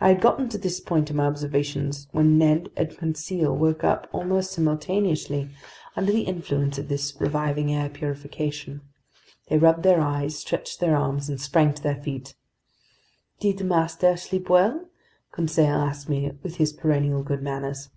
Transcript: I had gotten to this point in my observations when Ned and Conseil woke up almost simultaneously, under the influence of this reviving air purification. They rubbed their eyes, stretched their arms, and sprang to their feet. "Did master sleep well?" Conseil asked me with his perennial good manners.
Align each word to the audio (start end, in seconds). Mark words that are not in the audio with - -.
I 0.00 0.08
had 0.08 0.22
gotten 0.22 0.48
to 0.48 0.56
this 0.56 0.80
point 0.80 1.10
in 1.10 1.16
my 1.16 1.26
observations 1.26 2.08
when 2.10 2.38
Ned 2.38 2.70
and 2.74 2.88
Conseil 2.96 3.54
woke 3.54 3.84
up 3.84 4.08
almost 4.14 4.52
simultaneously, 4.52 5.50
under 5.94 6.10
the 6.10 6.22
influence 6.22 6.78
of 6.78 6.88
this 6.88 7.14
reviving 7.20 7.70
air 7.70 7.90
purification. 7.90 8.80
They 9.48 9.58
rubbed 9.58 9.82
their 9.82 10.00
eyes, 10.00 10.38
stretched 10.38 10.80
their 10.80 10.96
arms, 10.96 11.28
and 11.28 11.38
sprang 11.38 11.74
to 11.74 11.82
their 11.82 12.02
feet. 12.02 12.34
"Did 13.40 13.62
master 13.62 14.16
sleep 14.16 14.48
well?" 14.48 14.88
Conseil 15.32 15.74
asked 15.76 16.08
me 16.08 16.32
with 16.42 16.56
his 16.56 16.72
perennial 16.72 17.22
good 17.22 17.42
manners. 17.42 17.90